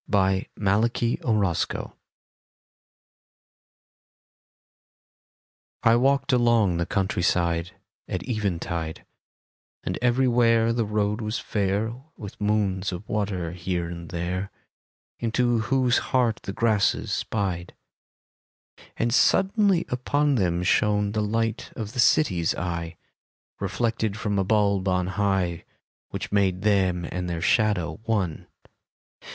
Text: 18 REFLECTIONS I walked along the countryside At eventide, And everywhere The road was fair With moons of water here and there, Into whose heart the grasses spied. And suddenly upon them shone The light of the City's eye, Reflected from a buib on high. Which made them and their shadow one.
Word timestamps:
18 0.09 0.47
REFLECTIONS 0.57 1.91
I 5.83 5.95
walked 5.95 6.33
along 6.33 6.77
the 6.77 6.87
countryside 6.87 7.75
At 8.07 8.27
eventide, 8.27 9.05
And 9.83 9.99
everywhere 10.01 10.73
The 10.73 10.85
road 10.87 11.21
was 11.21 11.37
fair 11.37 11.93
With 12.17 12.41
moons 12.41 12.91
of 12.91 13.07
water 13.07 13.51
here 13.51 13.87
and 13.89 14.09
there, 14.09 14.49
Into 15.19 15.59
whose 15.59 15.99
heart 15.99 16.39
the 16.45 16.53
grasses 16.53 17.13
spied. 17.13 17.75
And 18.97 19.13
suddenly 19.13 19.85
upon 19.87 20.33
them 20.33 20.63
shone 20.63 21.11
The 21.11 21.21
light 21.21 21.71
of 21.75 21.93
the 21.93 21.99
City's 21.99 22.55
eye, 22.55 22.97
Reflected 23.59 24.17
from 24.17 24.39
a 24.39 24.43
buib 24.43 24.87
on 24.87 25.05
high. 25.21 25.63
Which 26.09 26.31
made 26.31 26.63
them 26.63 27.05
and 27.11 27.29
their 27.29 27.39
shadow 27.41 27.99
one. 28.05 28.47